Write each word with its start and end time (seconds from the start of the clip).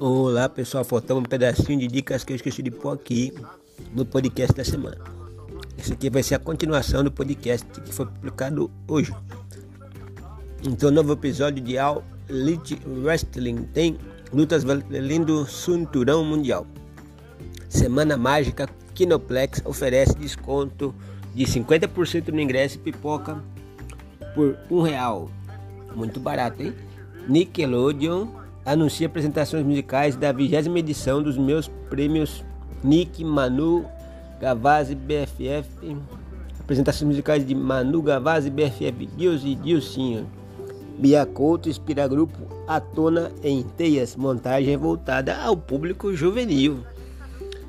Olá 0.00 0.48
pessoal, 0.48 0.84
faltamos 0.84 1.24
um 1.24 1.26
pedacinho 1.26 1.76
de 1.80 1.88
dicas 1.88 2.22
que 2.22 2.32
eu 2.32 2.36
esqueci 2.36 2.62
de 2.62 2.70
pôr 2.70 2.92
aqui 2.92 3.34
no 3.92 4.06
podcast 4.06 4.56
da 4.56 4.64
semana. 4.64 4.96
Esse 5.76 5.92
aqui 5.92 6.08
vai 6.08 6.22
ser 6.22 6.36
a 6.36 6.38
continuação 6.38 7.02
do 7.02 7.10
podcast 7.10 7.66
que 7.80 7.92
foi 7.92 8.06
publicado 8.06 8.70
hoje. 8.86 9.12
Então, 10.64 10.92
novo 10.92 11.14
episódio 11.14 11.60
de 11.60 11.76
All 11.76 12.04
Elite 12.28 12.80
Wrestling 12.86 13.64
tem 13.74 13.98
lutas 14.32 14.62
valendo 14.62 15.44
cinturão 15.46 16.24
mundial. 16.24 16.64
Semana 17.68 18.16
mágica 18.16 18.68
Kinoplex 18.94 19.62
oferece 19.64 20.16
desconto 20.16 20.94
de 21.34 21.44
50% 21.44 22.28
no 22.28 22.40
ingresso 22.40 22.76
e 22.76 22.78
pipoca 22.78 23.42
por 24.32 24.56
um 24.70 24.80
real. 24.80 25.28
Muito 25.96 26.20
barato, 26.20 26.62
hein? 26.62 26.72
Nickelodeon 27.28 28.37
anuncia 28.72 29.06
apresentações 29.06 29.64
musicais 29.64 30.14
da 30.14 30.30
vigésima 30.30 30.78
edição 30.78 31.22
dos 31.22 31.38
meus 31.38 31.68
prêmios 31.88 32.44
Nick, 32.84 33.24
Manu, 33.24 33.86
Gavazzi, 34.38 34.94
BFF. 34.94 35.96
Apresentações 36.60 37.08
musicais 37.08 37.46
de 37.46 37.54
Manu, 37.54 38.02
Gavazzi, 38.02 38.50
BFF, 38.50 39.06
Deus 39.16 39.42
e 39.42 39.54
Dilcinho. 39.54 40.26
Bia 40.98 41.24
Couto 41.24 41.68
inspira 41.68 42.06
grupo 42.06 42.36
Atona 42.66 43.32
em 43.42 43.62
Teias, 43.62 44.16
montagem 44.16 44.76
voltada 44.76 45.36
ao 45.38 45.56
público 45.56 46.14
juvenil. 46.14 46.80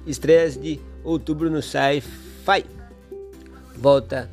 Estreias 0.06 0.58
de 0.58 0.82
outubro 1.04 1.50
no 1.50 1.62
Sci-Fi. 1.62 2.66
Volta 3.78 4.30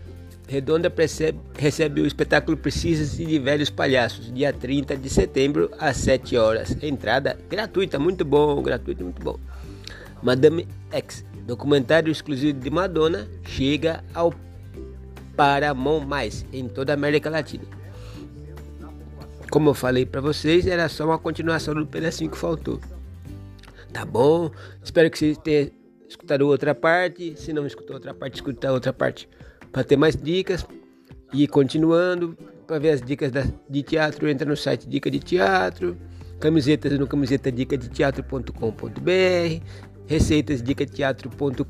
Redonda 0.48 0.92
recebe, 0.96 1.40
recebe 1.58 2.00
o 2.00 2.06
espetáculo 2.06 2.56
Precisas 2.56 3.16
de 3.16 3.38
Velhos 3.38 3.68
Palhaços, 3.68 4.32
dia 4.32 4.52
30 4.52 4.96
de 4.96 5.10
setembro, 5.10 5.70
às 5.76 5.96
7 5.96 6.36
horas. 6.36 6.76
Entrada 6.82 7.36
gratuita, 7.50 7.98
muito 7.98 8.24
bom, 8.24 8.62
gratuito, 8.62 9.02
muito 9.02 9.20
bom. 9.20 9.40
Madame 10.22 10.68
X, 10.92 11.24
documentário 11.44 12.12
exclusivo 12.12 12.60
de 12.60 12.70
Madonna, 12.70 13.28
chega 13.42 14.04
ao 14.14 14.32
Paramount+, 15.36 16.06
Mais, 16.06 16.46
em 16.52 16.68
toda 16.68 16.92
a 16.92 16.94
América 16.94 17.28
Latina. 17.28 17.64
Como 19.50 19.70
eu 19.70 19.74
falei 19.74 20.06
para 20.06 20.20
vocês, 20.20 20.64
era 20.66 20.88
só 20.88 21.06
uma 21.06 21.18
continuação 21.18 21.74
do 21.74 21.86
pedacinho 21.86 22.30
que 22.30 22.38
faltou. 22.38 22.80
Tá 23.92 24.04
bom? 24.04 24.52
Espero 24.82 25.10
que 25.10 25.18
vocês 25.18 25.38
tenham 25.38 25.70
escutado 26.08 26.42
outra 26.42 26.72
parte. 26.74 27.34
Se 27.36 27.52
não 27.52 27.66
escutou 27.66 27.96
outra 27.96 28.14
parte, 28.14 28.34
escuta 28.36 28.72
outra 28.72 28.92
parte 28.92 29.28
para 29.76 29.84
ter 29.84 29.98
mais 29.98 30.16
dicas. 30.16 30.66
E 31.34 31.46
continuando, 31.46 32.34
para 32.66 32.78
ver 32.78 32.92
as 32.92 33.02
dicas 33.02 33.30
da, 33.30 33.44
de 33.68 33.82
teatro, 33.82 34.26
entra 34.26 34.48
no 34.48 34.56
site 34.56 34.88
Dica 34.88 35.10
de 35.10 35.18
Teatro, 35.18 35.98
camisetas 36.40 36.98
no 36.98 37.06
camiseta 37.06 37.52
dica 37.52 37.76
de 37.76 37.90
teatro.com.br, 37.90 39.62
receitas 40.06 40.62
dica 40.62 40.86
teatro.com.br 40.86 41.64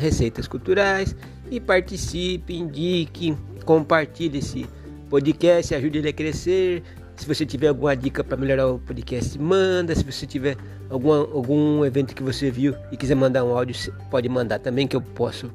receitas 0.00 0.48
culturais 0.48 1.14
e 1.48 1.60
participe, 1.60 2.56
indique, 2.56 3.36
compartilhe 3.64 4.38
esse 4.38 4.66
podcast, 5.08 5.72
ajude 5.76 5.98
ele 5.98 6.08
a 6.08 6.12
crescer. 6.12 6.82
Se 7.14 7.24
você 7.24 7.46
tiver 7.46 7.68
alguma 7.68 7.94
dica 7.94 8.24
para 8.24 8.36
melhorar 8.36 8.66
o 8.66 8.80
podcast, 8.80 9.38
manda. 9.38 9.94
Se 9.94 10.02
você 10.02 10.26
tiver 10.26 10.56
algum, 10.88 11.12
algum 11.12 11.84
evento 11.84 12.16
que 12.16 12.22
você 12.22 12.50
viu 12.50 12.74
e 12.90 12.96
quiser 12.96 13.14
mandar 13.14 13.44
um 13.44 13.56
áudio, 13.56 13.76
pode 14.10 14.28
mandar 14.28 14.58
também 14.58 14.88
que 14.88 14.96
eu 14.96 15.02
posso 15.02 15.52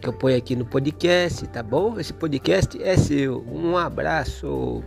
que 0.00 0.08
eu 0.08 0.12
ponho 0.12 0.36
aqui 0.36 0.54
no 0.54 0.64
podcast, 0.64 1.46
tá 1.48 1.62
bom? 1.62 1.98
Esse 1.98 2.12
podcast 2.12 2.80
é 2.82 2.96
seu. 2.96 3.44
Um 3.50 3.76
abraço. 3.76 4.82